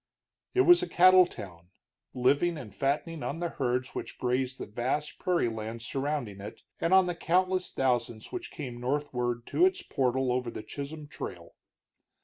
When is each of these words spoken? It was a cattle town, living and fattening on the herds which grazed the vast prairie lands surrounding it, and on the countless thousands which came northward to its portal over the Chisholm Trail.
It 0.55 0.61
was 0.61 0.81
a 0.81 0.89
cattle 0.89 1.27
town, 1.27 1.69
living 2.15 2.57
and 2.57 2.73
fattening 2.73 3.21
on 3.21 3.39
the 3.39 3.49
herds 3.49 3.93
which 3.93 4.17
grazed 4.17 4.57
the 4.57 4.65
vast 4.65 5.19
prairie 5.19 5.47
lands 5.47 5.85
surrounding 5.85 6.41
it, 6.41 6.63
and 6.79 6.91
on 6.91 7.05
the 7.05 7.13
countless 7.13 7.71
thousands 7.71 8.31
which 8.31 8.49
came 8.49 8.79
northward 8.79 9.45
to 9.45 9.63
its 9.63 9.83
portal 9.83 10.31
over 10.33 10.49
the 10.49 10.63
Chisholm 10.63 11.05
Trail. 11.07 11.53